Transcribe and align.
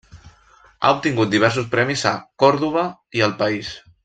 Ha 0.87 0.93
obtingut 0.95 1.31
diversos 1.35 1.69
premis 1.75 2.07
a 2.13 2.17
Córdoba 2.45 2.87
i 3.21 3.25
el 3.29 3.37
país. 3.45 3.75